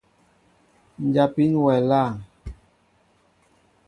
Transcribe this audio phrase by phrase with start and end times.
[1.05, 2.13] Njapin wɛ aláaŋ.